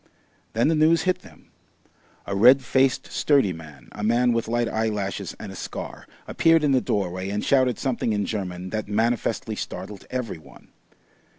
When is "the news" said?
0.67-1.03